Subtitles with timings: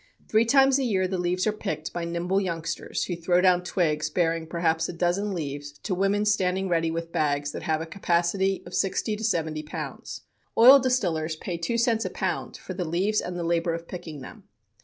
[0.27, 4.09] Three times a year the leaves are picked by nimble youngsters, who throw down twigs
[4.09, 8.63] bearing perhaps a dozen leaves to women standing ready with bags that have a capacity
[8.65, 10.21] of sixty to seventy pounds.
[10.57, 14.21] Oil distillers pay two cents a pound for the leaves and the labor of picking
[14.21, 14.45] them.